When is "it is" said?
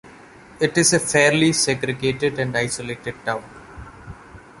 0.59-0.93